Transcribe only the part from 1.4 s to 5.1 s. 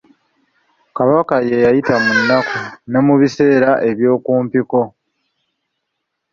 yeeyita munaku, ne mu biseera eby'okumpiko eno.